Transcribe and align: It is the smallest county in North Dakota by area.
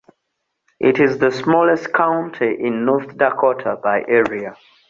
It 0.79 0.99
is 0.99 1.19
the 1.19 1.29
smallest 1.29 1.93
county 1.93 2.57
in 2.59 2.85
North 2.85 3.15
Dakota 3.15 3.77
by 3.83 4.03
area. 4.07 4.55